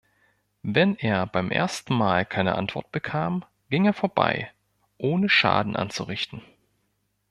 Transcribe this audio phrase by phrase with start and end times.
[0.63, 4.51] Wenn er beim ersten Mal keine Antwort bekam, ging er vorbei,
[4.97, 6.41] ohne Schaden anzurichten.